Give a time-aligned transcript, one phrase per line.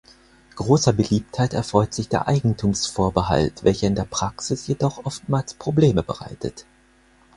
[0.55, 6.65] Großer Beliebtheit erfreut sich der Eigentumsvorbehalt, welcher in der Praxis jedoch oftmals Probleme bereitet.